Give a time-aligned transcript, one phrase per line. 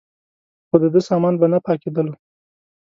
[0.67, 2.13] خو دده سامان به نه پاکېدلو.